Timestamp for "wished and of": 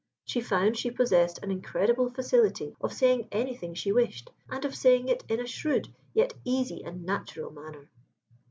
3.91-4.73